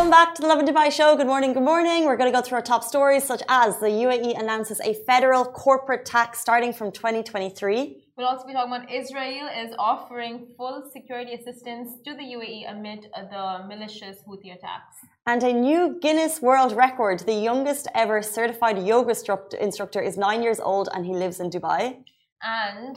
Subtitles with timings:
[0.00, 1.14] Welcome back to the Lovin Dubai show.
[1.14, 2.06] Good morning, good morning.
[2.06, 5.44] We're going to go through our top stories, such as the UAE announces a federal
[5.44, 8.02] corporate tax starting from 2023.
[8.16, 13.08] We'll also be talking about Israel is offering full security assistance to the UAE amid
[13.34, 14.96] the malicious Houthi attacks.
[15.26, 17.18] And a new Guinness World Record.
[17.20, 19.14] The youngest ever certified yoga
[19.60, 21.98] instructor is nine years old and he lives in Dubai.
[22.42, 22.96] And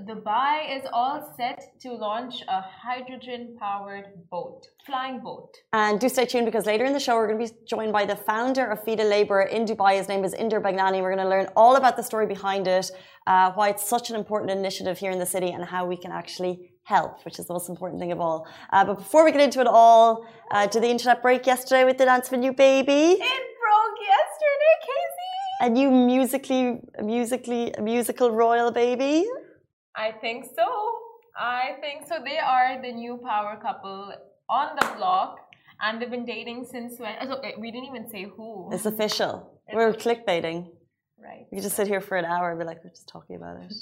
[0.00, 5.54] Dubai is all set to launch a hydrogen powered boat, flying boat.
[5.74, 8.06] And do stay tuned because later in the show, we're going to be joined by
[8.06, 9.98] the founder of Feed-A-Labour in Dubai.
[9.98, 11.02] His name is Inder Bhagnani.
[11.02, 12.90] We're going to learn all about the story behind it,
[13.26, 16.10] uh, why it's such an important initiative here in the city, and how we can
[16.10, 18.46] actually help, which is the most important thing of all.
[18.72, 21.98] Uh, but before we get into it all, uh, did the internet break yesterday with
[21.98, 23.20] the dance of a new baby?
[23.20, 25.32] It broke yesterday, Casey.
[25.60, 29.26] A new musically, musically, musical royal baby.
[29.96, 30.98] I think so.
[31.36, 32.18] I think so.
[32.24, 34.12] They are the new power couple
[34.48, 35.38] on the block,
[35.80, 37.14] and they've been dating since when?
[37.20, 38.70] Oh, we didn't even say who.
[38.72, 39.60] It's official.
[39.66, 40.70] It's We're clickbaiting.
[41.22, 41.46] Right.
[41.52, 43.72] You just sit here for an hour and be like, we're just talking about it.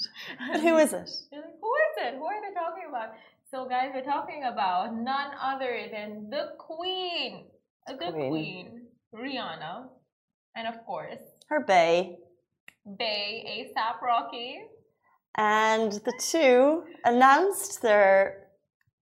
[0.51, 1.09] but who is it?
[1.31, 2.15] Like, who is it?
[2.15, 3.09] Who are they talking about?
[3.49, 7.45] So, guys, we're talking about none other than the Queen,
[7.87, 8.81] the Queen, queen
[9.13, 9.87] Rihanna,
[10.55, 12.17] and of course, her Bay,
[12.97, 14.61] Bay ASAP Rocky
[15.37, 18.47] and the two announced their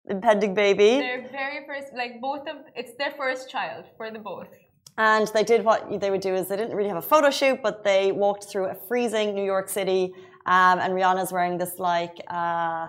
[0.08, 0.98] impending baby.
[0.98, 4.48] Their very first, like both of, it's their first child for the both.
[4.96, 7.60] And they did what they would do is they didn't really have a photo shoot,
[7.62, 10.12] but they walked through a freezing New York City,
[10.46, 12.88] um, and Rihanna's wearing this like uh,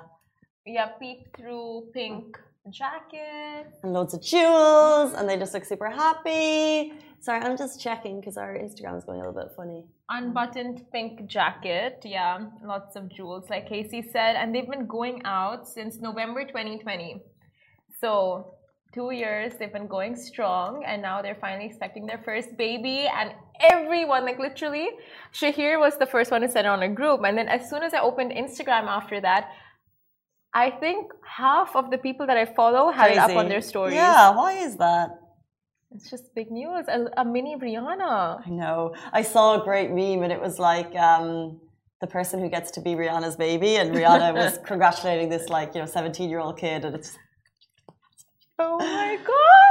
[0.66, 2.39] yeah, peep through pink
[2.72, 6.94] jacket and loads of jewels, and they just look super happy.
[7.22, 9.86] Sorry, I'm just checking because our Instagram is going a little bit funny.
[10.09, 15.67] Unbuttoned pink jacket, yeah, lots of jewels, like Casey said, and they've been going out
[15.67, 17.22] since November 2020.
[18.00, 18.56] So,
[18.94, 23.09] two years, they've been going strong, and now they're finally expecting their first baby.
[23.14, 24.90] And everyone, like literally,
[25.34, 27.22] Shahir was the first one to send it on a group.
[27.25, 29.52] And then, as soon as I opened Instagram after that,
[30.53, 33.19] I think half of the people that I follow had Crazy.
[33.19, 33.95] it up on their stories.
[33.95, 35.19] Yeah, why is that?
[35.91, 36.85] It's just big news.
[36.87, 38.41] A, a, mini Rihanna.
[38.45, 38.95] I know.
[39.11, 41.59] I saw a great meme and it was like um,
[42.01, 45.81] the person who gets to be Rihanna's baby, and Rihanna was congratulating this like you
[45.81, 47.17] know 17 year old kid, and it's.
[48.59, 49.69] Oh my god!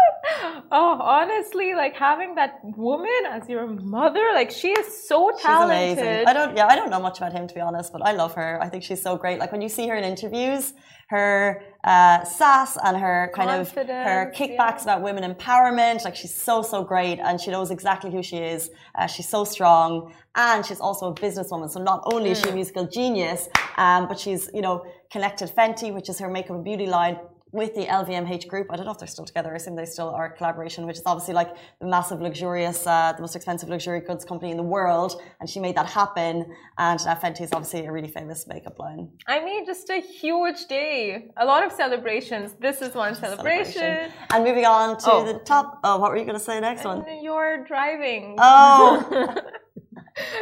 [0.71, 5.99] Oh, honestly, like having that woman as your mother, like she is so talented.
[5.99, 6.27] She's amazing.
[6.27, 8.35] I don't, yeah, I don't know much about him to be honest, but I love
[8.35, 8.59] her.
[8.63, 9.39] I think she's so great.
[9.39, 10.75] Like when you see her in interviews,
[11.09, 14.83] her uh, sass and her kind of her kickbacks yeah.
[14.83, 16.05] about women empowerment.
[16.05, 18.71] Like she's so so great, and she knows exactly who she is.
[18.95, 21.71] Uh, she's so strong, and she's also a businesswoman.
[21.71, 22.33] So not only mm.
[22.33, 22.57] is she a mm.
[22.57, 26.87] musical genius, um, but she's you know connected Fenty, which is her makeup and beauty
[26.87, 27.19] line,
[27.53, 28.69] with the LVMH group.
[28.71, 29.53] I don't know if they're still together.
[29.53, 33.13] I assume they still are a collaboration, which is obviously like the massive, luxurious, uh,
[33.15, 35.21] the most expensive luxury goods company in the world.
[35.41, 36.47] And she made that happen.
[36.79, 39.09] And uh, Fenty is obviously a really famous makeup line.
[39.27, 41.29] I mean, just a huge day.
[41.37, 42.55] A lot of celebrations.
[42.61, 43.73] This is one celebration.
[43.73, 44.13] celebration.
[44.31, 45.33] And moving on to oh.
[45.33, 45.81] the top.
[45.85, 47.05] Oh, what were you going to say next one?
[47.23, 48.37] You're driving.
[48.39, 49.37] Oh.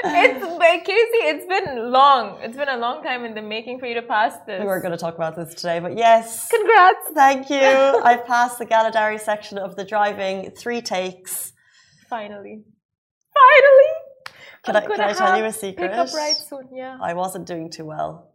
[0.05, 2.39] it's but Casey, it's been long.
[2.43, 4.61] It's been a long time in the making for you to pass this.
[4.61, 6.49] We weren't going to talk about this today, but yes.
[6.49, 7.09] Congrats.
[7.15, 7.57] Thank you.
[8.05, 11.53] I passed the Galadari section of the driving, three takes.
[12.09, 12.63] Finally.
[13.35, 13.93] Finally.
[14.65, 15.91] Can i can I tell you a secret?
[15.93, 16.99] Pick up right soon, yeah.
[17.01, 18.33] I wasn't doing too well.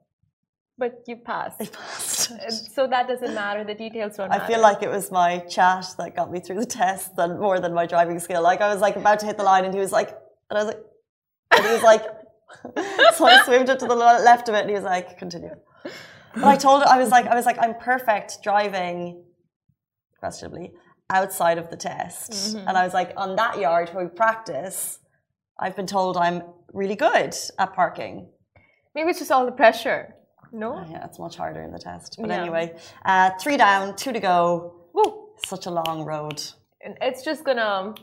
[0.78, 1.62] But you passed.
[1.62, 2.32] I passed.
[2.32, 3.64] Uh, so that doesn't matter.
[3.66, 4.54] The details don't I matter.
[4.54, 7.74] feel like it was my chat that got me through the test than more than
[7.74, 8.42] my driving skill.
[8.42, 10.10] Like I was like about to hit the line and he was like,
[10.50, 10.84] and I was like,
[11.62, 12.04] and he was like,
[13.16, 15.56] so I swam to the left of it, and he was like, continue.
[16.36, 19.24] But I told him, I was like, I was like, I'm perfect driving,
[20.20, 20.72] questionably,
[21.10, 22.32] outside of the test.
[22.32, 22.68] Mm-hmm.
[22.68, 25.00] And I was like, on that yard where we practice,
[25.60, 28.30] I've been told I'm really good at parking.
[28.96, 30.16] Maybe it's just all the pressure.
[30.54, 30.76] No?
[30.76, 32.18] Oh, yeah, it's much harder in the test.
[32.20, 32.42] But yeah.
[32.42, 34.88] anyway, uh, three down, two to go.
[34.94, 35.30] Woo!
[35.46, 36.42] Such a long road.
[36.84, 37.94] And it's just gonna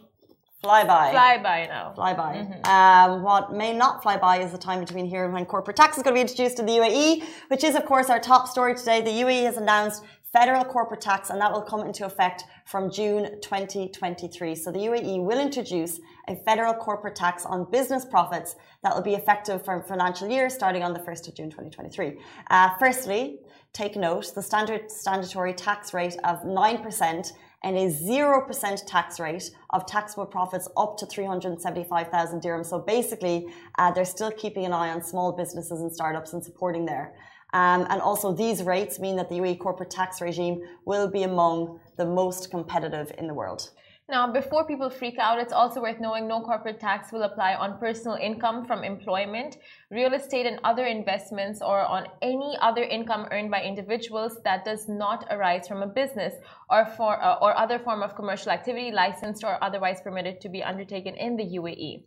[0.61, 1.13] Fly by.
[1.13, 1.93] Fly by now.
[1.95, 2.35] Fly by.
[2.35, 2.67] Mm-hmm.
[2.67, 5.97] Um, what may not fly by is the time between here and when corporate tax
[5.97, 8.75] is going to be introduced in the UAE, which is, of course, our top story
[8.75, 9.01] today.
[9.01, 10.03] The UAE has announced
[10.33, 14.57] federal corporate tax, and that will come into effect from June 2023.
[14.57, 19.15] So the UAE will introduce a federal corporate tax on business profits that will be
[19.15, 22.19] effective for financial year starting on the 1st of June 2023.
[22.51, 23.39] Uh, firstly,
[23.73, 27.33] take note the standard statutory tax rate of 9%
[27.65, 32.67] and a 0% tax rate of taxable profits up to 375,000 dirhams.
[32.67, 33.47] So basically,
[33.79, 37.15] uh, they're still keeping an eye on small businesses and startups and supporting there.
[37.53, 41.81] Um, and also, these rates mean that the UAE corporate tax regime will be among
[41.97, 43.71] the most competitive in the world.
[44.11, 47.79] Now, before people freak out, it's also worth knowing no corporate tax will apply on
[47.79, 49.59] personal income from employment,
[49.91, 54.89] real estate, and other investments, or on any other income earned by individuals that does
[54.89, 56.33] not arise from a business
[56.71, 60.63] or for uh, or other form of commercial activity licensed or otherwise permitted to be
[60.63, 62.05] undertaken in the UAE.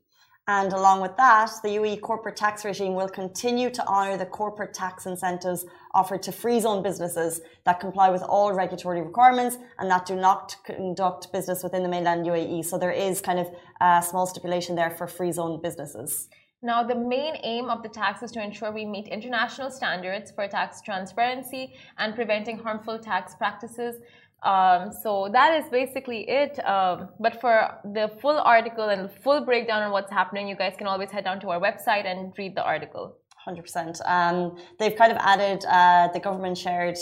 [0.47, 4.73] And along with that, the UAE corporate tax regime will continue to honour the corporate
[4.73, 10.05] tax incentives offered to free zone businesses that comply with all regulatory requirements and that
[10.07, 12.65] do not conduct business within the mainland UAE.
[12.65, 13.47] So there is kind of
[13.79, 16.27] a small stipulation there for free zone businesses.
[16.63, 20.47] Now, the main aim of the tax is to ensure we meet international standards for
[20.47, 23.95] tax transparency and preventing harmful tax practices
[24.43, 26.59] um, so that is basically it.
[26.65, 30.73] Um, but for the full article and the full breakdown on what's happening, you guys
[30.77, 33.17] can always head down to our website and read the article.
[33.47, 34.01] 100%.
[34.07, 36.97] Um, they've kind of added, uh, the government shared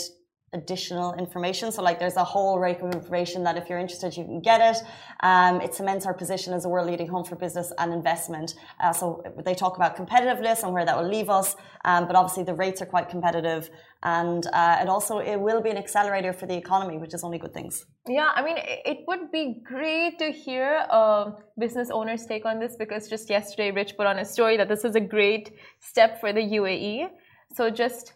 [0.52, 1.70] additional information.
[1.70, 4.60] So, like, there's a whole rake of information that if you're interested, you can get
[4.60, 4.82] it.
[5.20, 8.54] Um, it cements our position as a world leading home for business and investment.
[8.82, 11.54] Uh, so, they talk about competitiveness and where that will leave us.
[11.84, 13.70] Um, but obviously, the rates are quite competitive,
[14.02, 17.38] and uh, it also it will be an accelerator for the economy, which is only
[17.38, 17.86] good things.
[18.08, 22.74] Yeah, I mean, it would be great to hear a business owners' take on this
[22.76, 26.32] because just yesterday, Rich put on a story that this is a great step for
[26.32, 27.08] the UAE.
[27.54, 28.14] So, just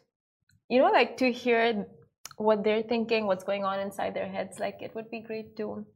[0.69, 1.87] you know, like to hear
[2.37, 4.59] what they're thinking, what's going on inside their heads.
[4.59, 5.87] Like it would be great to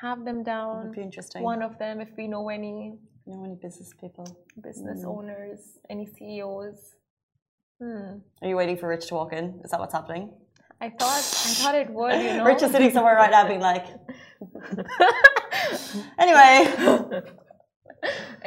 [0.00, 0.76] have them down.
[0.76, 1.42] It would be interesting.
[1.42, 2.98] One of them, if we know any.
[3.26, 4.26] Know any business people?
[4.62, 5.18] Business mm.
[5.18, 5.60] owners,
[5.90, 6.94] any CEOs.
[7.78, 8.20] Hmm.
[8.42, 9.60] Are you waiting for Rich to walk in?
[9.62, 10.32] Is that what's happening?
[10.80, 12.22] I thought I thought it would.
[12.22, 12.44] You know?
[12.46, 13.86] Rich is sitting somewhere right now, being like.
[16.18, 17.22] anyway.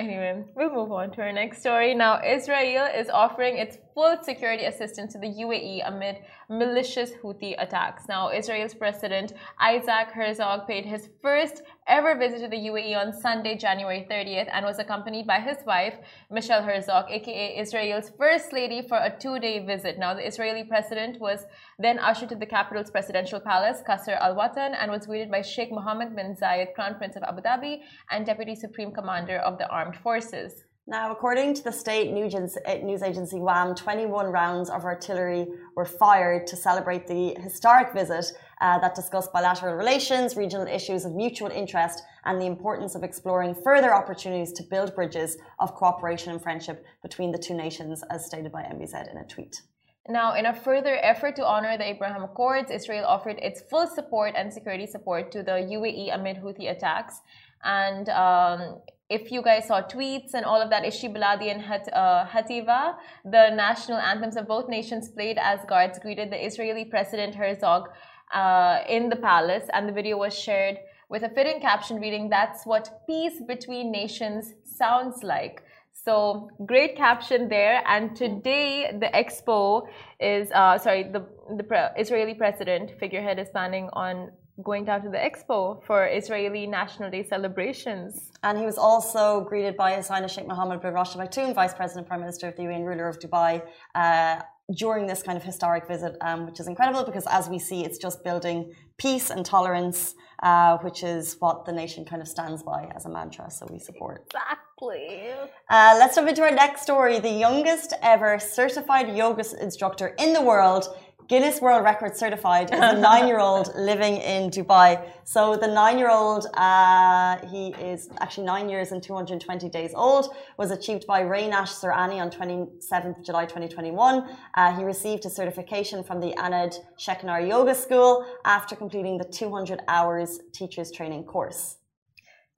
[0.01, 1.93] Anyway, we'll move on to our next story.
[1.93, 6.17] Now, Israel is offering its full security assistance to the UAE amid
[6.49, 8.07] malicious Houthi attacks.
[8.07, 14.07] Now, Israel's President Isaac Herzog paid his first ever visited the UAE on Sunday, January
[14.09, 15.95] 30th, and was accompanied by his wife,
[16.29, 19.97] Michelle Herzog, aka Israel's First Lady, for a two day visit.
[19.97, 21.45] Now, the Israeli president was
[21.79, 25.71] then ushered to the capital's presidential palace, Qasr al Watan, and was greeted by Sheikh
[25.71, 29.95] Mohammed bin Zayed, Crown Prince of Abu Dhabi and Deputy Supreme Commander of the Armed
[29.95, 30.63] Forces.
[30.87, 36.47] Now, according to the state eh, news agency WAM, 21 rounds of artillery were fired
[36.47, 38.25] to celebrate the historic visit
[38.61, 43.53] uh, that discussed bilateral relations, regional issues of mutual interest, and the importance of exploring
[43.63, 48.51] further opportunities to build bridges of cooperation and friendship between the two nations, as stated
[48.51, 49.61] by MBZ in a tweet.
[50.09, 54.33] Now, in a further effort to honor the Abraham Accords, Israel offered its full support
[54.35, 57.21] and security support to the UAE amid Houthi attacks.
[57.63, 58.81] And um,
[59.11, 62.95] if you guys saw tweets and all of that, Ishy Bilady and Hat, uh, Hatikvah,
[63.25, 67.89] the national anthems of both nations played as guards greeted the Israeli President Herzog
[68.33, 70.77] uh, in the palace, and the video was shared
[71.09, 75.61] with a fitting caption reading, That's what peace between nations sounds like.
[75.91, 77.83] So great caption there.
[77.85, 79.87] And today the expo
[80.19, 81.25] is uh, sorry the
[81.57, 84.31] the Israeli president figurehead is planning on
[84.63, 88.31] going down to the expo for Israeli National Day celebrations.
[88.43, 91.73] And he was also greeted by His Highness Sheikh Mohammed bin Rashid Al Maktoum, Vice
[91.73, 93.61] President, Prime Minister of the UAE and ruler of Dubai,
[93.95, 94.41] uh,
[94.75, 97.97] during this kind of historic visit, um, which is incredible because as we see, it's
[97.97, 102.89] just building peace and tolerance, uh, which is what the nation kind of stands by
[102.95, 103.49] as a mantra.
[103.49, 104.23] So we support.
[104.27, 105.29] Exactly.
[105.69, 107.19] Uh, let's jump into our next story.
[107.19, 110.87] The youngest ever certified yoga instructor in the world
[111.31, 115.01] Guinness World Record certified is a nine-year-old living in Dubai.
[115.23, 121.07] So the nine-year-old, uh, he is actually nine years and 220 days old, was achieved
[121.07, 124.27] by Reyansh Surani on 27th July 2021.
[124.55, 129.79] Uh, he received a certification from the Anand Shekhar Yoga School after completing the 200
[129.87, 131.77] hours teachers training course.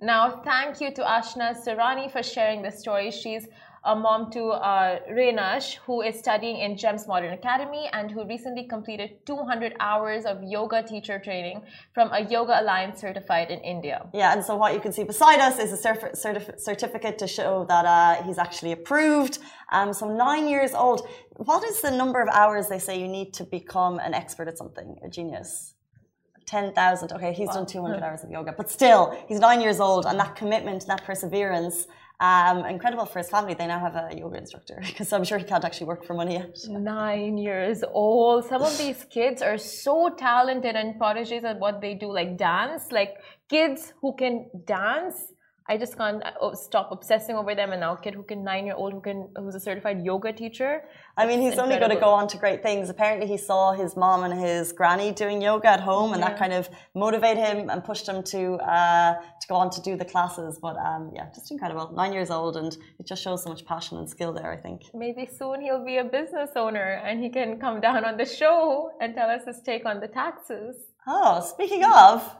[0.01, 3.11] Now, thank you to Ashna Surani for sharing this story.
[3.11, 3.47] She's
[3.85, 8.63] a mom to uh, Reyansh, who is studying in GEMS Modern Academy and who recently
[8.63, 11.61] completed 200 hours of yoga teacher training
[11.93, 14.07] from a Yoga Alliance certified in India.
[14.13, 17.27] Yeah, and so what you can see beside us is a certif certif certificate to
[17.27, 19.39] show that uh, he's actually approved.
[19.71, 21.05] Um, so nine years old.
[21.35, 24.57] What is the number of hours they say you need to become an expert at
[24.57, 25.73] something, a genius?
[26.45, 27.11] 10,000.
[27.13, 27.53] Okay, he's wow.
[27.53, 31.03] done 200 hours of yoga, but still, he's nine years old, and that commitment, that
[31.03, 31.87] perseverance
[32.23, 33.53] um, incredible for his family.
[33.53, 36.35] They now have a yoga instructor because I'm sure he can't actually work for money
[36.35, 36.57] yet.
[36.69, 38.45] Nine years old.
[38.45, 42.91] Some of these kids are so talented and prodigies at what they do, like dance.
[42.91, 43.17] Like
[43.49, 45.32] kids who can dance
[45.67, 47.71] I just can't uh, stop obsessing over them.
[47.71, 50.33] And now, a kid who can nine year old who can who's a certified yoga
[50.33, 50.83] teacher.
[51.17, 52.89] I mean, he's only going to go on to great things.
[52.89, 56.29] Apparently, he saw his mom and his granny doing yoga at home, and yeah.
[56.29, 59.95] that kind of motivated him and pushed him to uh, to go on to do
[59.95, 60.59] the classes.
[60.61, 61.91] But um, yeah, just incredible.
[61.93, 64.51] Nine years old, and it just shows so much passion and skill there.
[64.51, 68.17] I think maybe soon he'll be a business owner, and he can come down on
[68.17, 70.75] the show and tell us his take on the taxes.
[71.05, 72.35] Oh, speaking of,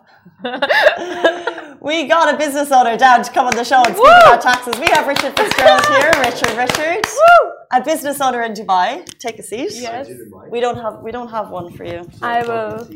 [1.81, 4.05] we got a business owner down to come on the show and speak Woo!
[4.05, 4.79] about taxes.
[4.79, 6.11] We have Richard Fitzgerald here.
[6.23, 7.51] Richard, Richard, Woo!
[7.73, 9.05] a business owner in Dubai.
[9.19, 9.71] Take a seat.
[9.73, 10.09] Yes.
[10.49, 12.07] We don't have we don't have one for you.
[12.21, 12.87] I will.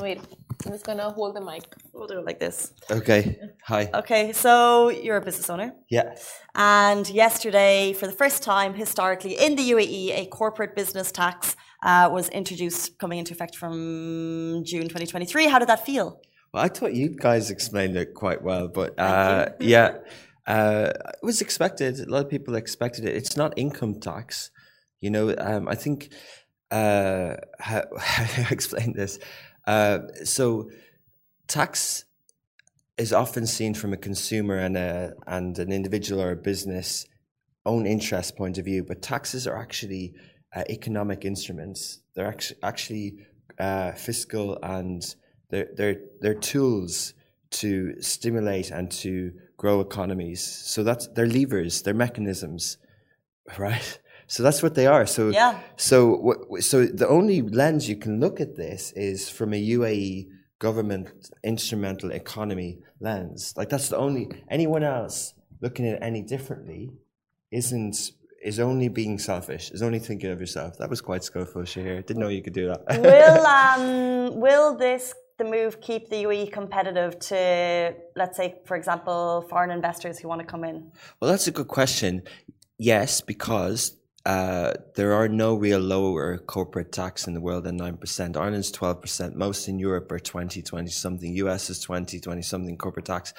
[0.00, 0.20] Wait,
[0.64, 1.64] I'm just gonna hold the mic.
[1.92, 2.72] We'll do it like this.
[2.90, 3.40] Okay.
[3.64, 3.90] Hi.
[3.92, 5.74] Okay, so you're a business owner.
[5.90, 6.14] Yeah.
[6.54, 12.08] And yesterday, for the first time historically in the UAE, a corporate business tax uh,
[12.12, 15.46] was introduced coming into effect from June 2023.
[15.46, 16.20] How did that feel?
[16.52, 19.98] Well, I thought you guys explained it quite well, but uh, yeah,
[20.46, 22.00] uh, it was expected.
[22.00, 23.14] A lot of people expected it.
[23.14, 24.50] It's not income tax,
[25.00, 25.34] you know.
[25.38, 26.12] Um, I think
[26.70, 29.18] uh, how, how I explain this.
[29.66, 30.70] Uh, so,
[31.46, 32.04] tax
[32.98, 37.06] is often seen from a consumer and a and an individual or a business
[37.66, 40.14] own interest point of view, but taxes are actually
[40.54, 42.00] uh, economic instruments.
[42.14, 43.26] They're actually, actually
[43.58, 45.02] uh, fiscal and
[45.50, 47.14] they're, they're, they're tools
[47.50, 50.42] to stimulate and to grow economies.
[50.42, 52.78] So that's they're levers, they're mechanisms,
[53.58, 53.98] right?
[54.26, 55.06] So that's what they are.
[55.06, 55.58] So yeah.
[55.76, 60.28] So so the only lens you can look at this is from a UAE
[60.60, 63.52] government instrumental economy lens.
[63.56, 66.92] Like that's the only anyone else looking at it any differently
[67.50, 70.78] isn't is only being selfish, is only thinking of yourself.
[70.78, 72.04] That was quite skillful, Shahir.
[72.06, 72.80] Didn't know you could do that.
[73.00, 73.46] will
[74.34, 79.70] um, will this the move keep the UAE competitive to, let's say, for example, foreign
[79.70, 80.92] investors who want to come in?
[81.18, 82.22] Well, that's a good question.
[82.78, 88.36] Yes, because uh, there are no real lower corporate tax in the world than 9%.
[88.36, 89.34] Ireland's 12%.
[89.34, 91.34] Most in Europe are 20, 20 something.
[91.36, 93.32] US is 20, 20 something corporate tax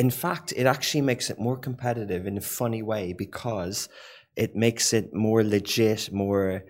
[0.00, 3.86] in fact, it actually makes it more competitive in a funny way because
[4.34, 6.64] it makes it more legit, more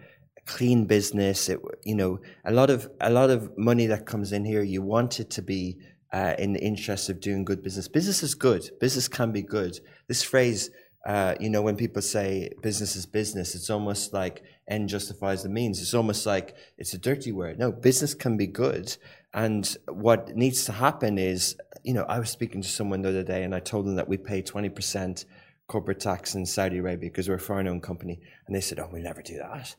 [0.46, 1.48] clean business.
[1.48, 4.82] It, you know, a lot of a lot of money that comes in here, you
[4.82, 5.78] want it to be
[6.12, 7.86] uh, in the interest of doing good business.
[7.86, 8.68] Business is good.
[8.80, 9.78] Business can be good.
[10.08, 10.68] This phrase,
[11.06, 15.48] uh, you know, when people say business is business, it's almost like end justifies the
[15.60, 15.80] means.
[15.80, 17.60] It's almost like it's a dirty word.
[17.60, 18.96] No, business can be good.
[19.32, 23.22] And what needs to happen is, you know, I was speaking to someone the other
[23.22, 25.24] day and I told them that we pay 20%
[25.68, 28.20] corporate tax in Saudi Arabia because we're a foreign owned company.
[28.46, 29.76] And they said, oh, we'll never do that.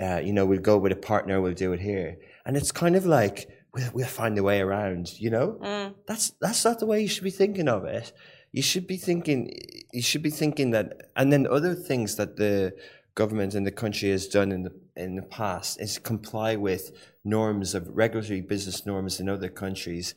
[0.00, 2.16] Uh, you know, we'll go with a partner, we'll do it here.
[2.44, 5.58] And it's kind of like, we'll, we'll find a way around, you know?
[5.62, 5.94] Mm.
[6.06, 8.12] That's, that's not the way you should be thinking of it.
[8.50, 9.52] You should be thinking,
[9.92, 12.74] you should be thinking that, and then other things that the,
[13.22, 16.84] government in the country has done in the in the past is comply with
[17.22, 20.14] norms of regulatory business norms in other countries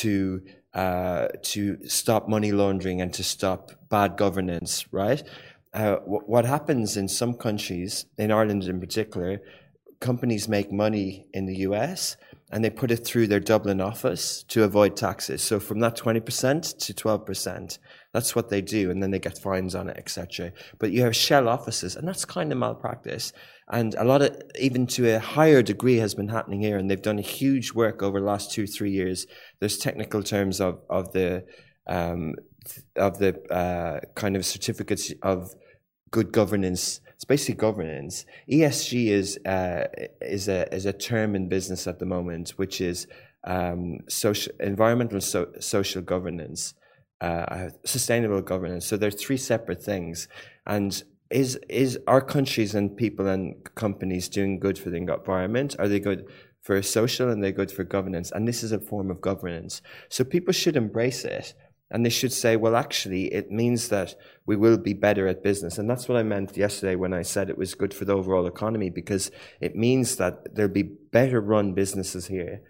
[0.00, 0.40] to
[0.72, 4.72] uh, to stop money laundering and to stop bad governance.
[4.92, 5.20] Right.
[5.80, 5.96] Uh,
[6.36, 9.40] what happens in some countries, in Ireland in particular,
[9.98, 12.16] companies make money in the US
[12.52, 15.42] and they put it through their Dublin office to avoid taxes.
[15.42, 17.78] So from that 20% to 12%.
[18.14, 20.52] That's what they do, and then they get fines on it, etc.
[20.78, 23.32] But you have shell offices, and that's kind of malpractice.
[23.68, 27.02] And a lot of, even to a higher degree, has been happening here, and they've
[27.02, 29.26] done a huge work over the last two, three years.
[29.58, 31.44] There's technical terms of of the
[31.88, 32.36] um,
[32.94, 35.52] of the uh, kind of certificates of
[36.12, 37.00] good governance.
[37.16, 38.26] It's basically governance.
[38.48, 39.86] ESG is uh,
[40.20, 43.08] is a is a term in business at the moment, which is
[43.42, 46.74] um, social, environmental, so, social governance
[47.20, 48.86] uh, sustainable governance.
[48.86, 50.28] So there's three separate things.
[50.66, 55.74] And is is our countries and people and companies doing good for the environment?
[55.78, 56.26] Are they good
[56.60, 58.30] for social and they're good for governance?
[58.30, 59.82] And this is a form of governance.
[60.08, 61.54] So people should embrace it.
[61.90, 64.16] And they should say, well, actually, it means that
[64.46, 65.78] we will be better at business.
[65.78, 68.46] And that's what I meant yesterday when I said it was good for the overall
[68.46, 69.30] economy, because
[69.60, 72.62] it means that there'll be better run businesses here.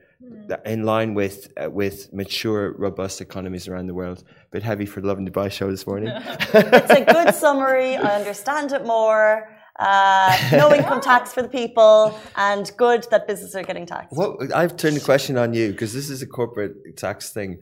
[0.65, 4.25] In line with uh, with mature, robust economies around the world.
[4.29, 6.13] A bit heavy for the Lovin Dubai show this morning.
[6.15, 7.97] it's a good summary.
[7.97, 9.49] I understand it more.
[9.79, 14.17] Uh, no income tax for the people, and good that businesses are getting taxed.
[14.17, 17.61] Well, I've turned the question on you because this is a corporate tax thing.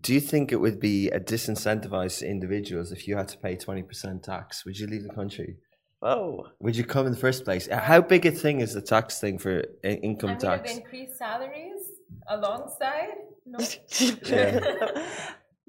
[0.00, 3.82] Do you think it would be a disincentivized individuals if you had to pay twenty
[3.82, 4.64] percent tax?
[4.64, 5.56] Would you leave the country?
[6.02, 6.48] Whoa.
[6.58, 7.68] Would you come in the first place?
[7.68, 10.76] How big a thing is the tax thing for income I mean, tax?
[10.78, 11.82] Increased salaries
[12.28, 13.18] alongside?
[13.46, 13.58] No.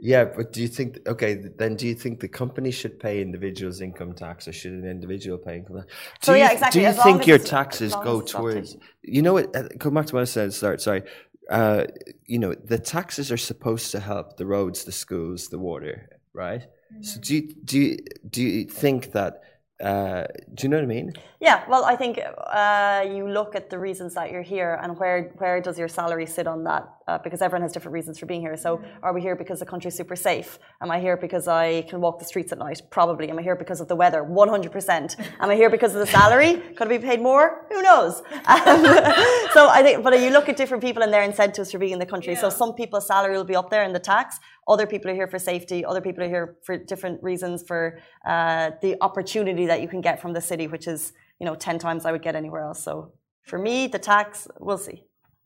[0.06, 1.36] Yeah, but do you think okay?
[1.36, 5.38] Then do you think the company should pay individuals income tax, or should an individual
[5.38, 5.88] pay income tax?
[5.88, 5.94] Do
[6.26, 8.72] So, you, yeah, exactly, Do you as think your taxes go as it's not towards?
[8.74, 8.88] taken.
[9.04, 9.56] You know what?
[9.56, 10.46] uh, Go back to what I said.
[10.46, 10.82] at the Start.
[10.82, 11.04] Sorry.
[11.50, 11.86] Uh,
[12.26, 16.64] you know the taxes are supposed to help the roads, the schools, the water, right?
[17.02, 17.98] So do you do you,
[18.30, 19.42] do you think that?
[19.82, 21.14] Uh, do you know what I mean?
[21.40, 25.32] Yeah, well, I think uh, you look at the reasons that you're here and where
[25.38, 26.88] where does your salary sit on that?
[27.06, 28.56] Uh, because everyone has different reasons for being here.
[28.56, 30.58] So, are we here because the country's super safe?
[30.82, 32.82] Am I here because I can walk the streets at night?
[32.92, 33.30] Probably.
[33.30, 34.24] Am I here because of the weather?
[34.24, 35.18] One hundred percent.
[35.42, 36.54] Am I here because of the salary?
[36.78, 37.66] Could I be paid more?
[37.70, 38.22] Who knows?
[38.46, 38.84] Um,
[39.54, 42.00] so I think, but you look at different people and their incentives for being in
[42.00, 42.36] the country.
[42.36, 44.40] So some people's salary will be up there in the tax.
[44.68, 45.84] Other people are here for safety.
[45.84, 50.22] Other people are here for different reasons for uh, the opportunity that you can get
[50.22, 52.82] from the city, which is you know ten times I would get anywhere else.
[52.82, 55.04] So for me, the tax, we'll see.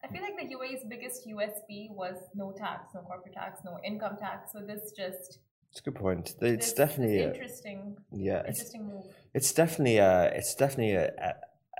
[0.07, 4.17] I feel like the UAE's biggest USP was no tax, no corporate tax, no income
[4.19, 4.51] tax.
[4.53, 5.39] So this just
[5.71, 6.35] It's a good point.
[6.41, 8.43] It's this, definitely this interesting, yeah.
[8.47, 9.05] it's, move.
[9.33, 11.11] It's definitely a it's definitely a,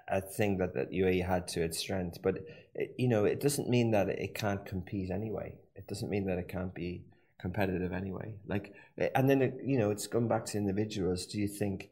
[0.10, 2.36] a, a thing that that UAE had to its strength, but
[2.76, 5.56] it, you know it doesn't mean that it can't compete anyway.
[5.76, 7.06] It doesn't mean that it can't be
[7.40, 8.36] competitive anyway.
[8.46, 11.26] Like, eh, and then it, you know it's going back to individuals.
[11.26, 11.90] Do you think?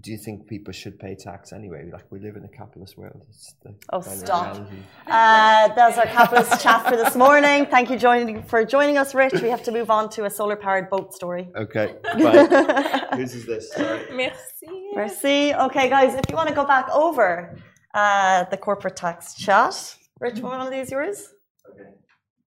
[0.00, 1.90] Do you think people should pay tax anyway?
[1.92, 3.22] Like we live in a capitalist world.
[3.28, 4.54] It's the Oh, stop.
[4.54, 4.76] reality.
[5.06, 7.66] Uh, that was our capitalist chat for this morning.
[7.66, 9.42] Thank you joining, for joining us, Rich.
[9.42, 11.48] We have to move on to a solar powered boat story.
[11.56, 13.06] Okay, bye.
[13.16, 13.72] Whose is this?
[13.72, 14.04] Sorry.
[14.14, 14.68] Merci.
[14.94, 15.54] Merci.
[15.54, 17.58] Okay, guys, if you want to go back over
[17.92, 21.32] uh, the corporate tax chat, Rich, one of these yours?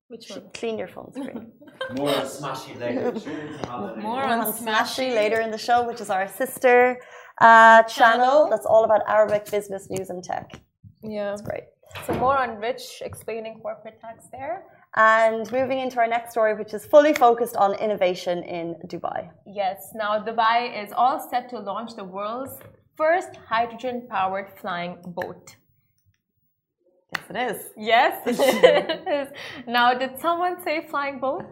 [0.09, 0.43] Which one?
[0.59, 1.51] Clean your phone screen.
[1.97, 3.11] More on Smashi later.
[4.07, 6.99] More on on Smashi Smashi later in the show, which is our sister
[7.41, 8.49] uh, channel Channel.
[8.51, 10.47] that's all about Arabic business news and tech.
[11.03, 11.37] Yeah.
[11.43, 11.65] Great.
[12.05, 14.63] So more on Rich explaining corporate tax there.
[14.95, 19.29] And moving into our next story, which is fully focused on innovation in Dubai.
[19.45, 19.91] Yes.
[19.93, 22.55] Now Dubai is all set to launch the world's
[22.97, 25.55] first hydrogen-powered flying boat.
[27.15, 27.57] Yes, it is.
[27.77, 28.21] Yes.
[28.25, 29.27] it is.
[29.67, 31.43] now, did someone say flying boat?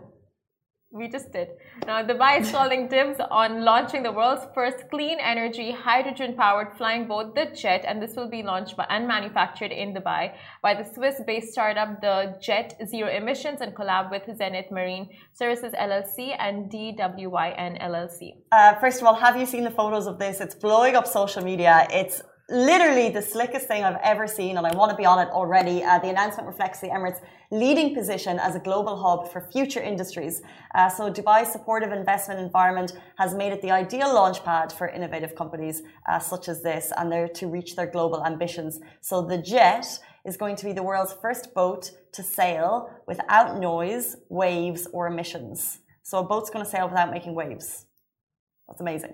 [0.90, 1.50] We just did.
[1.86, 7.08] Now, Dubai is calling dibs on launching the world's first clean energy hydrogen powered flying
[7.10, 10.32] boat, the Jet, and this will be launched by, and manufactured in Dubai
[10.64, 15.74] by the Swiss based startup, the Jet Zero Emissions, and collab with Zenith Marine Services
[15.74, 18.38] LLC and DWYN LLC.
[18.54, 20.40] Uh, first of all, have you seen the photos of this?
[20.40, 21.86] It's blowing up social media.
[21.92, 25.30] It's literally the slickest thing I've ever seen, and I want to be on it
[25.30, 25.84] already.
[25.84, 27.20] Uh, the announcement reflects the Emirates'
[27.52, 30.42] leading position as a global hub for future industries.
[30.74, 35.84] Uh, so, Dubai's supportive investment environment has made it the ideal launchpad for innovative companies
[36.10, 38.80] uh, such as this, and they're to reach their global ambitions.
[39.02, 39.86] So, the Jet
[40.26, 45.80] is going to be the world's first boat to sail without noise, waves, or emissions.
[46.04, 47.86] So, a boat's going to sail without making waves.
[48.70, 49.14] That's amazing.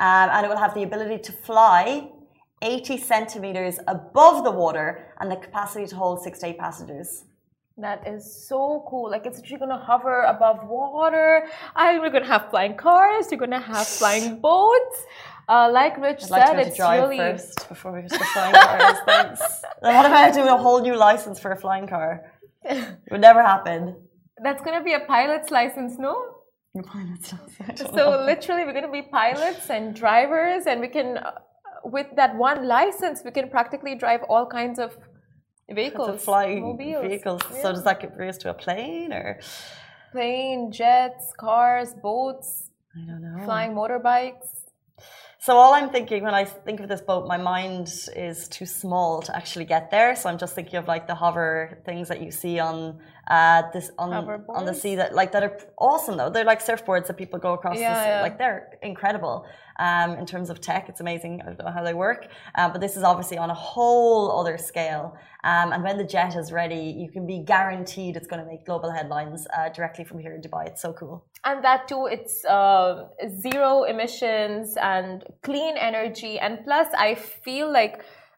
[0.00, 2.08] Um, and it will have the ability to fly
[2.62, 4.86] 80 centimeters above the water
[5.20, 7.24] and the capacity to hold six to eight passengers.
[7.78, 9.10] That is so cool.
[9.10, 11.46] Like it's actually gonna hover above water.
[11.74, 13.26] I we're gonna have flying cars.
[13.30, 14.98] You're gonna have flying boats.
[15.48, 18.02] Uh, like Rich I'd like said, to go to it's drive really first before we
[18.02, 18.98] go to flying cars.
[19.06, 19.40] Thanks.
[19.82, 22.30] Then what if I had to do a whole new license for a flying car?
[22.64, 23.96] It would never happen.
[24.46, 26.14] that's gonna be a pilot's license, no?
[26.74, 28.24] Your pilot's license, So know.
[28.24, 31.18] literally, we're gonna be pilots and drivers, and we can,
[31.84, 34.96] with that one license, we can practically drive all kinds of
[35.70, 37.42] vehicles, flying mobiles, vehicles.
[37.50, 37.62] Yeah.
[37.62, 39.40] So does that get bring to a plane or
[40.12, 43.44] plane, jets, cars, boats, I don't know.
[43.44, 44.48] flying motorbikes.
[45.40, 49.22] So all I'm thinking when I think of this boat, my mind is too small
[49.22, 50.14] to actually get there.
[50.14, 53.90] So I'm just thinking of like the hover things that you see on uh, this
[53.98, 54.12] on
[54.48, 56.30] on the sea that like that are awesome though.
[56.30, 57.78] They're like surfboards that people go across.
[57.78, 58.08] Yeah, the sea.
[58.08, 58.22] yeah.
[58.22, 59.46] Like they're incredible.
[59.78, 61.40] Um, in terms of tech, it's amazing.
[61.40, 64.58] I don't know how they work, uh, but this is obviously on a whole other
[64.58, 65.16] scale.
[65.44, 68.64] Um, and when the jet is ready, you can be guaranteed it's going to make
[68.66, 70.66] global headlines uh, directly from here in Dubai.
[70.66, 71.24] It's so cool.
[71.44, 73.08] and that too it's uh,
[73.46, 77.94] zero emissions and clean energy and plus i feel like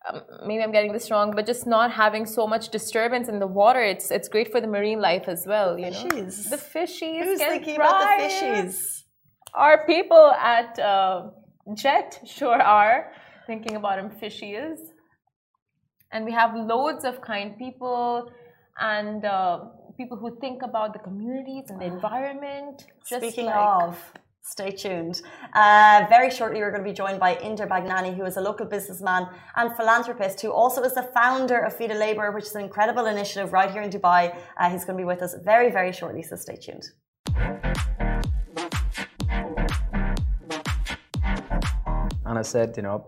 [0.08, 3.46] um, maybe i'm getting this wrong but just not having so much disturbance in the
[3.46, 6.08] water it's it's great for the marine life as well you know?
[6.56, 9.02] The fishies Who's thinking about the fishies?
[9.54, 11.30] our people at uh,
[11.74, 13.12] jet sure are
[13.46, 14.78] thinking about them fishies.
[16.12, 18.30] And we have loads of kind people
[18.80, 19.58] and uh,
[19.96, 24.12] people who think about the communities and the environment just Speaking like- of,
[24.46, 25.22] Stay tuned.
[25.54, 28.66] Uh, very shortly, we're going to be joined by Inder Bhagnani, who is a local
[28.66, 29.26] businessman
[29.57, 33.07] and philanthropist, who also is the founder of Feed a Labour, which is an incredible
[33.07, 34.37] initiative right here in Dubai.
[34.59, 36.85] Uh, he's going to be with us very, very shortly, so stay tuned.
[42.26, 43.07] And I said, you know,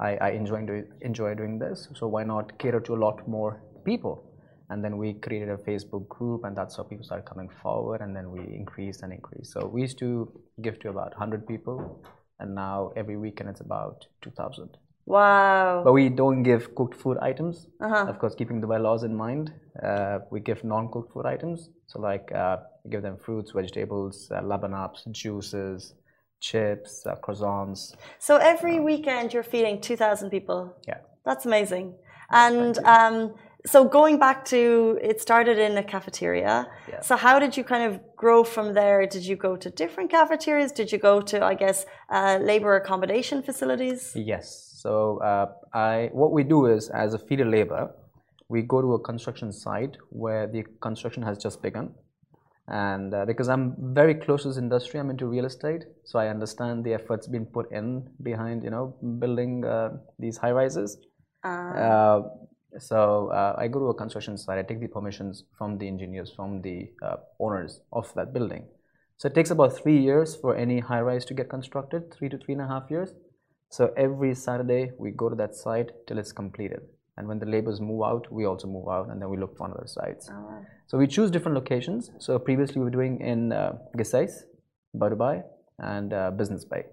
[0.00, 3.60] I, I enjoy, do, enjoy doing this, so why not cater to a lot more
[3.84, 4.24] people?
[4.70, 8.14] And then we created a Facebook group, and that's how people started coming forward, and
[8.14, 9.52] then we increased and increased.
[9.52, 12.04] So we used to give to about 100 people,
[12.38, 14.76] and now every weekend it's about 2,000.
[15.08, 15.80] Wow.
[15.84, 17.68] But we don't give cooked food items.
[17.80, 18.04] Uh-huh.
[18.10, 21.70] Of course, keeping the bylaws in mind, uh, we give non-cooked food items.
[21.86, 25.94] So like uh, we give them fruits, vegetables, uh, labanaps, juices,
[26.40, 27.94] chips, uh, croissants.
[28.18, 30.76] So every weekend you're feeding 2,000 people.
[30.86, 30.98] Yeah.
[31.24, 31.94] That's amazing.
[32.30, 33.34] And um,
[33.66, 36.68] so going back to it started in a cafeteria.
[36.88, 37.00] Yeah.
[37.00, 39.06] So how did you kind of grow from there?
[39.06, 40.72] Did you go to different cafeterias?
[40.72, 44.12] Did you go to, I guess, uh, labor accommodation facilities?
[44.14, 44.68] Yes.
[44.76, 47.90] So uh, I, what we do is, as a Feed-A-Labour,
[48.48, 51.94] we go to a construction site where the construction has just begun.
[52.68, 56.28] And uh, because I'm very close to this industry, I'm into real estate, so I
[56.28, 60.98] understand the efforts being put in behind, you know, building uh, these high rises.
[61.42, 62.20] Uh,
[62.78, 64.58] so uh, I go to a construction site.
[64.58, 68.66] I take the permissions from the engineers, from the uh, owners of that building.
[69.16, 72.38] So it takes about three years for any high rise to get constructed, three to
[72.38, 73.14] three and a half years.
[73.70, 76.80] So every Saturday we go to that site till it's completed.
[77.16, 79.66] And when the laborers move out, we also move out, and then we look for
[79.66, 80.30] another sites.
[80.86, 82.12] So we choose different locations.
[82.18, 84.44] So previously we were doing in uh, Qusais,
[84.96, 85.42] Badubai,
[85.80, 86.84] and uh, Business Bay.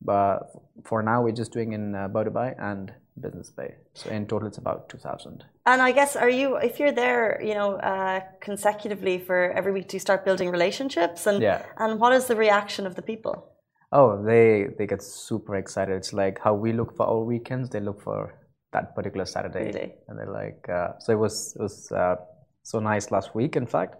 [0.00, 0.50] But
[0.84, 3.74] for now we're just doing in uh, Bur Dubai and Business Bay.
[3.94, 5.44] So in total it's about 2,000.
[5.66, 9.88] And I guess, are you, if you're there, you know, uh, consecutively for every week,
[9.88, 11.26] do you start building relationships?
[11.26, 11.62] And, Yeah.
[11.76, 13.44] and what is the reaction of the people?
[13.90, 15.94] Oh, they they get super excited.
[15.96, 18.34] It's like how we look for our weekends, they look for
[18.74, 19.94] that particular Saturday, Really?
[20.08, 22.16] and they're like, uh, so it was it was uh,
[22.62, 23.56] so nice last week.
[23.56, 23.96] In fact,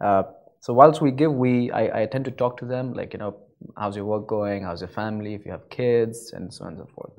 [0.00, 0.22] uh,
[0.60, 3.34] so whilst we give, we I, I tend to talk to them like you know,
[3.76, 4.64] how's your work going?
[4.64, 5.34] How's your family?
[5.34, 7.12] If you have kids, and so on and so forth.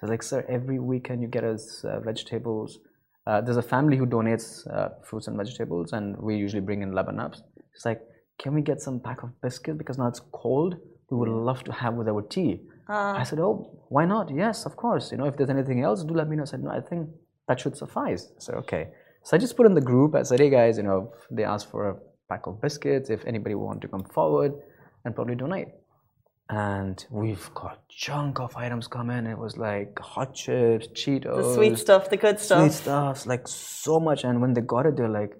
[0.00, 2.78] So like, sir, every weekend you get us uh, vegetables.
[3.26, 6.92] Uh, there's a family who donates uh, fruits and vegetables, and we usually bring in
[6.92, 7.42] lebanon ups.
[7.74, 8.00] It's like,
[8.38, 10.76] can we get some pack of biscuit because now it's cold?
[11.10, 12.62] We would love to have with our tea.
[12.88, 14.34] I said, oh, why not?
[14.34, 15.12] Yes, of course.
[15.12, 16.42] You know, if there's anything else, do let me know.
[16.42, 17.08] I said, no, I think
[17.48, 18.32] that should suffice.
[18.36, 18.88] I said, okay.
[19.22, 20.14] So I just put in the group.
[20.14, 21.96] I said, hey guys, you know, they asked for a
[22.28, 23.08] pack of biscuits.
[23.08, 24.52] If anybody want to come forward
[25.04, 25.68] and probably donate.
[26.50, 29.26] And we've got chunk of items come in.
[29.26, 32.60] It was like hot chips, Cheetos, The sweet stuff, the good stuff.
[32.60, 34.24] sweet stuff, like so much.
[34.24, 35.32] And when they got it, they're like,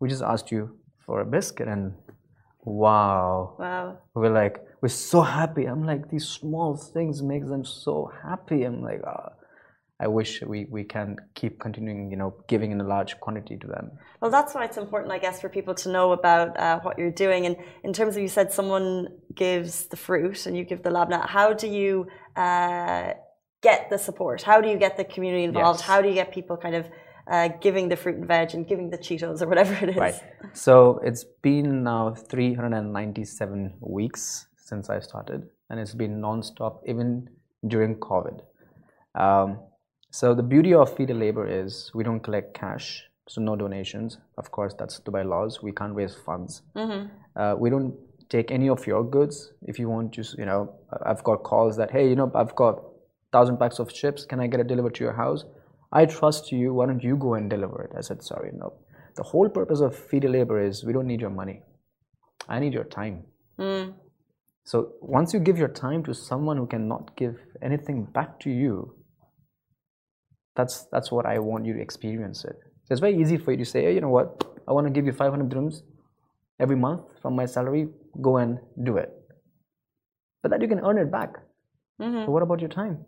[0.00, 1.94] "We just asked you for a biscuit," and
[2.62, 3.98] wow, Wow.
[4.14, 5.64] we're like, we're so happy.
[5.64, 8.64] I'm like, these small things make them so happy.
[8.64, 9.30] I'm like, ah,
[10.02, 13.66] I wish we we can keep continuing, you know, giving in a large quantity to
[13.66, 13.90] them.
[14.20, 17.10] Well, that's why it's important, I guess, for people to know about uh, what you're
[17.10, 17.44] doing.
[17.44, 21.10] And in terms of, you said someone gives the fruit and you give the lab
[21.10, 21.28] nut.
[21.28, 23.12] How do you uh,
[23.60, 24.40] get the support?
[24.40, 25.80] How do you get the community involved?
[25.80, 25.86] Yes.
[25.86, 26.88] How do you get people kind of
[27.30, 29.96] uh, giving the fruit and veg and giving the Cheetos or whatever it is?
[29.96, 30.18] Right.
[30.54, 37.28] So it's been now 397 weeks since I started, and it's been non-stop even
[37.66, 38.40] during COVID.
[39.14, 39.58] Um,
[40.10, 44.18] so the beauty of Feed-A-Labour is we don't collect cash, so no donations.
[44.36, 45.62] Of course, that's Dubai laws.
[45.62, 46.62] We can't raise funds.
[47.36, 47.94] Uh, we don't
[48.28, 49.52] take any of your goods.
[49.62, 52.82] If you want, just you know, I've got calls that hey, you know, I've got
[53.32, 54.24] thousand packs of chips.
[54.24, 55.44] Can I get it delivered to your house?
[55.92, 56.74] I trust you.
[56.74, 57.92] Why don't you go and deliver it?
[57.96, 58.72] I said, sorry, no.
[59.16, 61.62] The whole purpose of Feed-A-Labour is we don't need your money.
[62.48, 63.24] I need your time.
[64.64, 68.94] So once you give your time to someone who cannot give anything back to you,
[70.56, 72.56] that's that's what I want you to experience it.
[72.84, 74.92] So it's very easy for you to say, hey, you know what, I want to
[74.92, 75.82] give you 500 dirhams
[76.58, 77.88] every month from my salary.
[78.20, 79.10] Go and do it.
[80.42, 81.34] But that you can earn it back.
[82.00, 82.26] Mm-hmm.
[82.26, 83.04] But what about your time?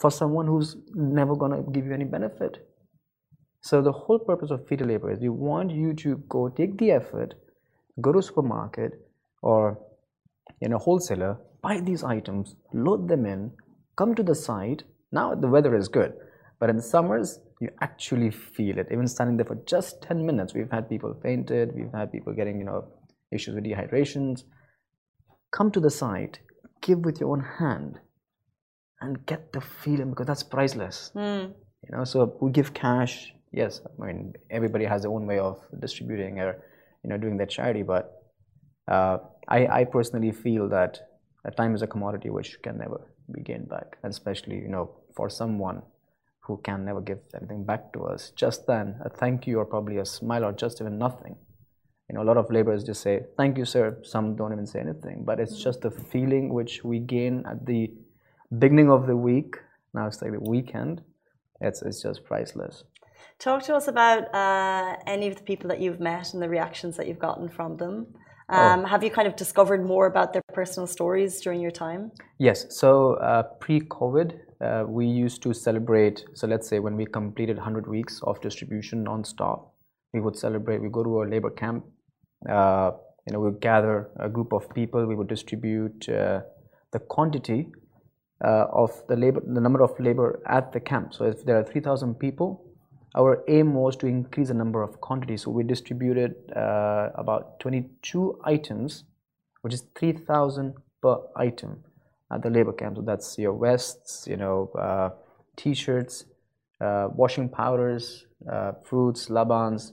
[0.00, 2.58] For someone who's never gonna give you any benefit.
[3.62, 7.34] So the whole purpose of Feed-A-Labour is we want you to go take the effort,
[8.00, 8.92] go to supermarket
[9.42, 9.78] or
[10.60, 13.50] in a wholesaler, buy these items, load them in,
[13.96, 14.84] come to the site.
[15.10, 16.12] Now the weather is good,
[16.58, 18.88] but in the summers you actually feel it.
[18.90, 22.58] Even standing there for just 10 minutes, we've had people fainted, we've had people getting,
[22.58, 22.84] you know,
[23.32, 24.44] issues with dehydrations.
[25.52, 26.40] Come to the site,
[26.82, 28.00] give with your own hand,
[29.00, 31.12] and get the feeling because that's priceless.
[31.82, 33.32] You know, so we give cash.
[33.52, 36.62] Yes, I mean everybody has their own way of distributing or
[37.02, 38.22] you know doing their charity, but
[38.88, 40.98] uh, I, I personally feel that
[41.56, 43.00] time is a commodity which can never
[43.32, 45.82] be gained back, and especially you know for someone
[46.46, 48.32] who can never give anything back to us.
[48.36, 51.36] Just then, a thank you or probably a smile or just even nothing.
[52.08, 53.98] You know, a lot of laborers just say thank you, sir.
[54.02, 57.92] Some don't even say anything, but it's just the feeling which we gain at the
[58.56, 59.56] beginning of the week.
[59.92, 61.02] Now it's like the weekend.
[61.60, 62.84] It's it's just priceless.
[63.38, 66.96] Talk to us about uh, any of the people that you've met and the reactions
[66.96, 68.06] that you've gotten from them.
[68.48, 68.56] Oh.
[68.56, 72.12] Um, Have you kind of discovered more about their personal stories during your time?
[72.38, 72.66] Yes.
[72.70, 76.24] So uh, pre-COVID, uh, we used to celebrate.
[76.34, 79.74] So let's say when we completed 100 weeks of distribution non-stop,
[80.12, 80.80] we would celebrate.
[80.80, 81.84] We go to a labor camp.
[82.48, 82.92] Uh,
[83.26, 85.04] you know, we gather a group of people.
[85.04, 86.40] We would distribute uh,
[86.92, 87.68] the quantity
[88.44, 91.12] uh, of the labor, the number of labor at the camp.
[91.12, 92.64] So if there are 3,000 people,
[93.14, 95.42] our aim was to increase the number of quantities.
[95.42, 99.04] So we distributed uh, about 22 items,
[99.62, 101.82] which is 3,000 per item
[102.32, 102.96] at the labor camp.
[102.96, 105.10] So that's your vests, you know, uh,
[105.56, 106.24] t-shirts,
[106.80, 109.92] uh, washing powders, uh, fruits, labans.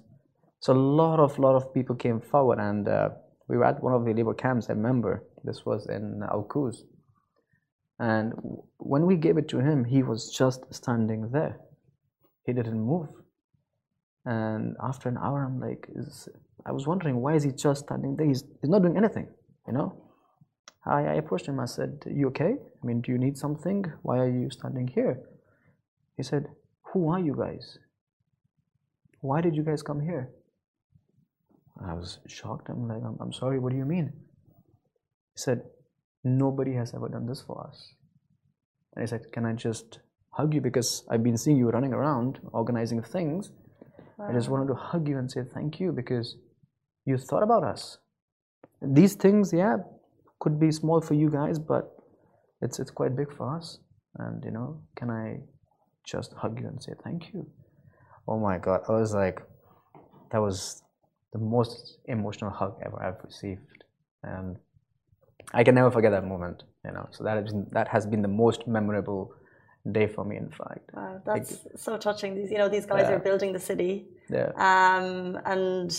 [0.59, 3.09] So a lot of lot of people came forward, and uh,
[3.47, 4.69] we were at one of the labor camps.
[4.69, 6.45] I remember this was in Al
[7.99, 8.33] and
[8.77, 11.57] when we gave it to him, he was just standing there.
[12.45, 13.07] He didn't move.
[14.25, 16.27] And after an hour, I'm like, is,
[16.65, 18.27] I was wondering why is he just standing there?
[18.27, 19.27] He's, he's not doing anything,
[19.67, 20.02] you know.
[20.85, 21.59] I, I approached him.
[21.59, 22.55] I said, "You okay?
[22.81, 23.85] I mean, do you need something?
[24.01, 25.19] Why are you standing here?"
[26.17, 26.47] He said,
[26.91, 27.77] "Who are you guys?
[29.21, 30.29] Why did you guys come here?"
[31.85, 32.69] I was shocked.
[32.69, 33.59] I'm like, I'm, I'm sorry.
[33.59, 34.13] What do you mean?
[35.35, 35.63] He said,
[36.23, 37.93] "Nobody has ever done this for us."
[38.95, 39.99] And he said, "Can I just
[40.33, 43.51] hug you because I've been seeing you running around organizing things.
[44.19, 46.37] I just wanted to hug you and say thank you because
[47.05, 47.97] you thought about us.
[48.81, 49.77] These things, yeah,
[50.43, 51.83] could be small for you guys, but
[52.65, 53.67] it's it's quite big for us.
[54.23, 55.27] And you know, can I
[56.13, 57.41] just hug you and say thank you?
[58.27, 59.37] Oh my God, I was like,
[60.31, 60.57] that was
[61.35, 63.79] the most emotional hug ever I've received,
[64.33, 64.57] and
[65.59, 66.57] I can never forget that moment.
[66.85, 69.23] You know, so that has been, that has been the most memorable
[69.97, 70.35] day for me.
[70.45, 71.51] In fact, Wow, that's
[71.85, 72.35] so touching.
[72.37, 73.15] These, you know, these guys Yeah.
[73.15, 73.93] are building the city,
[74.37, 74.49] yeah.
[74.69, 75.89] um, and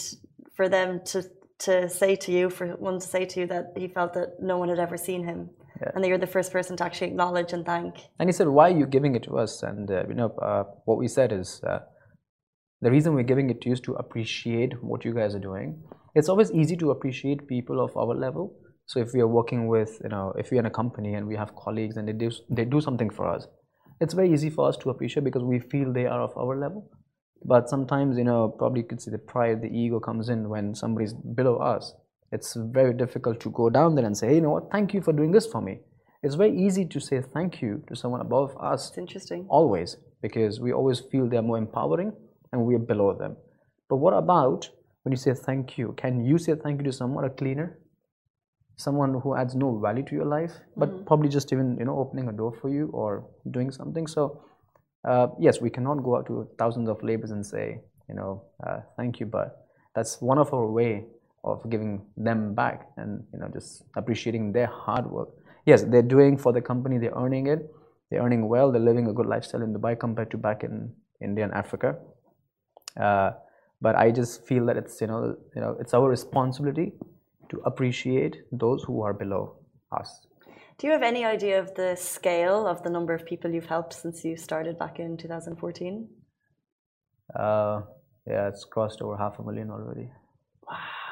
[0.57, 1.19] for them to
[1.61, 4.59] to say to you, for one to say to you that he felt that no
[4.59, 5.91] one had ever seen him, Yeah.
[5.95, 7.95] and that you're the first person to actually acknowledge and thank.
[8.19, 10.65] And he said, "Why are you giving it to us?" And uh, you know, uh,
[10.85, 11.81] what we said is, uh,
[12.81, 15.83] the reason we're giving it to you is to appreciate what you guys are doing.
[16.15, 18.55] It's always easy to appreciate people of our level.
[18.87, 21.37] So if we are working with, you know, if we're in a company and we
[21.37, 23.47] have colleagues and they do they do something for us,
[24.01, 26.91] it's very easy for us to appreciate because we feel they are of our level.
[27.45, 30.75] But sometimes, you know, probably you could see the pride, the ego comes in when
[30.75, 31.95] somebody's below us.
[32.33, 35.03] It's very difficult to go down there and say, hey, you know what, thank you
[35.03, 35.81] for doing this for me.
[36.23, 39.45] It's very easy to say thank you to someone above us It's interesting.
[39.49, 42.13] always because we always feel they're more empowering
[42.51, 43.37] and we're below them.
[43.91, 44.71] But what about
[45.03, 45.95] when you say thank you?
[45.99, 47.79] Can you say thank you to someone, a cleaner?
[48.77, 51.05] Someone who adds no value to your life, but mm-hmm.
[51.05, 54.07] probably just even you know opening a door for you or doing something.
[54.07, 54.43] So
[55.05, 58.81] uh, yes, we cannot go out to thousands of laborers and say you know uh,
[58.97, 61.05] thank you, but that's one of our way
[61.45, 65.29] of giving them back and you know just appreciating their hard work.
[65.67, 67.71] Yes, they're doing for the company, they're earning it,
[68.11, 71.45] they're earning well, they're living a good lifestyle in Dubai compared to back in India
[71.45, 71.97] and Africa.
[73.01, 73.33] Uh,
[73.81, 76.93] but I just feel that it's you know you know it's our responsibility
[77.51, 79.57] to appreciate those who are below
[79.93, 80.27] us.
[80.79, 83.93] Do you have any idea of the scale of the number of people you've helped
[83.93, 86.09] since you started back in 2014?
[87.35, 87.83] Uh,
[88.27, 90.11] yeah, it's crossed over half a million already.
[90.69, 91.05] Wow.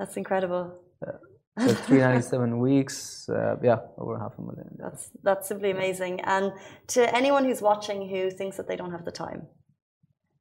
[0.00, 0.80] That's incredible.
[1.02, 1.66] Yeah.
[1.66, 4.78] So 397 weeks, uh, yeah, over half a million.
[4.78, 6.20] That's that's simply amazing.
[6.22, 6.52] And
[6.88, 9.46] to anyone who's watching who thinks that they don't have the time,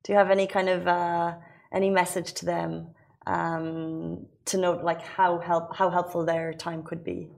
[0.04, 1.36] do you have any kind of uh,
[1.74, 2.92] any message to them
[3.28, 7.30] um, to note like how help how helpful their time could be?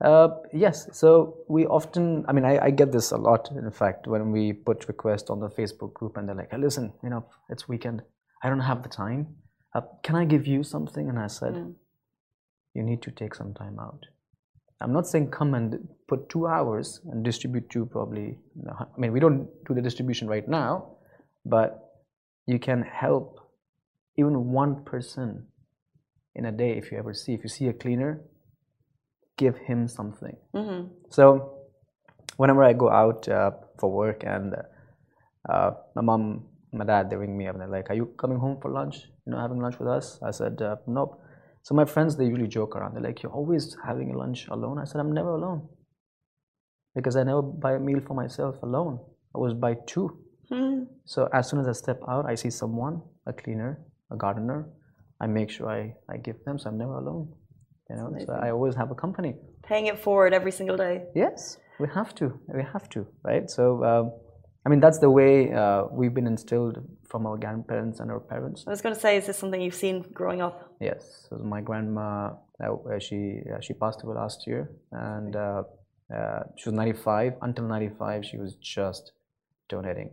[0.00, 0.88] Uh, yes.
[0.92, 3.50] So we often, I mean, I, I get this a lot.
[3.50, 6.92] In fact, when we put requests on the Facebook group, and they're like, hey, "Listen,
[7.02, 8.02] you know, it's weekend.
[8.42, 9.26] I don't have the time.
[9.74, 11.74] Uh, can I give you something?" And I said, Mm.
[12.74, 14.06] "You need to take some time out."
[14.80, 18.38] I'm not saying come and put two hours and distribute to probably.
[18.68, 20.98] I mean, we don't do the distribution right now,
[21.44, 21.90] but
[22.46, 23.40] you can help
[24.16, 25.46] even one person
[26.36, 27.34] in a day if you ever see.
[27.34, 28.20] If you see a cleaner,
[29.38, 30.36] give him something.
[30.54, 30.82] hmm
[31.16, 31.24] So
[32.36, 34.54] whenever I go out uh, for work and
[35.48, 38.38] uh, my mom, my dad, they ring me up and they're like, "Are you coming
[38.38, 38.96] home for lunch?
[39.24, 41.20] You know, having lunch with us?" I said, uh, "Nope."
[41.62, 42.94] So my friends, they usually joke around.
[42.94, 45.60] They're like, "You're always having lunch alone." I said, "I'm never alone
[46.94, 48.98] because I never buy a meal for myself alone.
[49.02, 50.06] I always buy two.
[50.50, 53.70] hmm So as soon as I step out, I see someone, a cleaner,
[54.10, 54.60] a gardener.
[55.20, 56.58] I make sure I, I give them.
[56.58, 57.28] So I'm never alone.
[57.90, 59.34] You know, so I always have a company.
[59.62, 61.04] Paying it forward every single day.
[61.14, 62.38] Yes, we have to.
[62.54, 63.48] We have to, right?
[63.50, 64.12] So, um,
[64.66, 68.64] I mean, that's the way uh, we've been instilled from our grandparents and our parents.
[68.66, 70.74] I was going to say, is this something you've seen growing up?
[70.80, 75.62] Yes, so my grandma, uh, she uh, she passed away last year, and uh,
[76.14, 77.34] uh, she was 95.
[77.40, 79.12] Until 95, she was just
[79.70, 80.10] donating.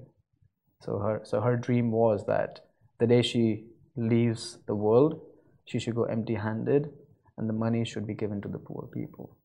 [0.82, 2.62] So her so her dream was that
[3.00, 3.66] the day she
[3.98, 5.20] leaves the world,
[5.66, 6.90] she should go empty-handed,
[7.38, 9.38] and the money should be given to the poor people.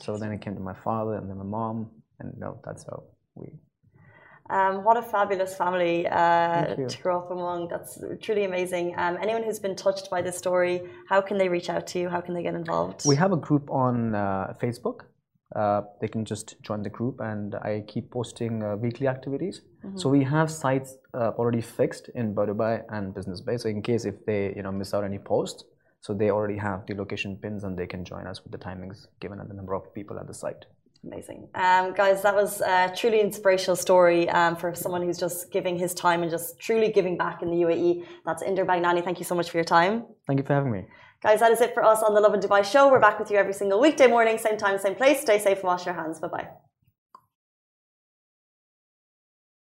[0.00, 3.02] So then it came to my father and then my mom, and no, that's how
[3.34, 3.48] we.
[4.48, 7.68] Um, what a fabulous family uh, to grow up among.
[7.68, 8.94] That's truly amazing.
[8.98, 12.08] Um, anyone who's been touched by this story, how can they reach out to you?
[12.08, 13.02] How can they get involved?
[13.06, 15.02] We have a group on uh, Facebook
[15.56, 19.62] uh, they can just join the group and I keep posting uh, weekly activities.
[19.84, 19.98] Mm-hmm.
[19.98, 23.56] So we have sites uh, already fixed in Dubai and Business Bay.
[23.56, 25.64] So in case if they you know miss out any posts,
[26.00, 29.06] so they already have the location pins and they can join us with the timings
[29.20, 30.64] given and the number of people at the site.
[31.02, 31.48] Amazing.
[31.54, 35.94] Um, guys, that was a truly inspirational story um, for someone who's just giving his
[35.94, 38.04] time and just truly giving back in the UAE.
[38.26, 39.02] That's Inder Bhagnani.
[39.02, 40.04] Thank you so much for your time.
[40.26, 40.84] Thank you for having me.
[41.22, 42.90] Guys, that is it for us on the Lovin Dubai show.
[42.90, 45.20] We're back with you every single weekday morning, same time, same place.
[45.20, 46.18] Stay safe and wash your hands.
[46.18, 46.48] Bye bye.